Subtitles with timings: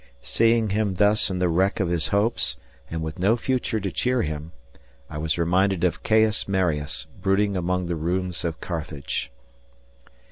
[0.23, 2.57] Seeing him thus in the wreck of his hopes
[2.89, 4.51] and with no future to cheer him,
[5.11, 9.31] I was reminded of Caius Marius brooding among the ruins of Carthage.